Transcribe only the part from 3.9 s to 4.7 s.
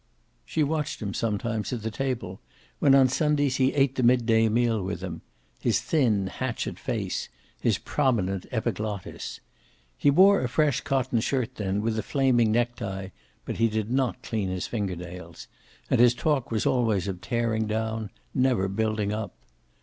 the mid day